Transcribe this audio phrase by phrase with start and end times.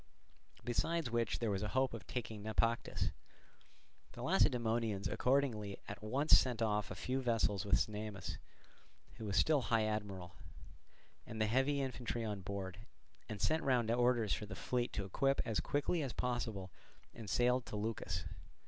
[0.65, 3.11] Besides which there was a hope of taking Naupactus.
[4.13, 8.39] The Lacedaemonians accordingly at once sent off a few vessels with Cnemus,
[9.17, 10.33] who was still high admiral,
[11.27, 12.79] and the heavy infantry on board;
[13.29, 16.71] and sent round orders for the fleet to equip as quickly as possible
[17.13, 18.23] and sail to Leucas.